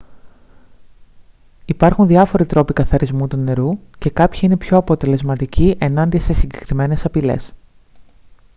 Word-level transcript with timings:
υπάρχουν 1.65 2.07
διάφοροι 2.07 2.45
τρόποι 2.45 2.73
καθαρισμού 2.73 3.27
του 3.27 3.37
νερού 3.37 3.79
και 3.97 4.09
κάποιοι 4.09 4.39
είναι 4.43 4.57
πιο 4.57 4.77
αποτελεσματικοί 4.77 5.75
ενάντια 5.77 6.19
σε 6.19 6.33
συγκεκριμένες 6.33 7.05
απειλές 7.05 7.53